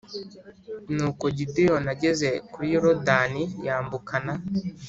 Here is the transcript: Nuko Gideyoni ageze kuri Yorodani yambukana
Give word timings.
Nuko 0.95 1.25
Gideyoni 1.37 1.87
ageze 1.95 2.29
kuri 2.51 2.67
Yorodani 2.73 3.43
yambukana 3.65 4.33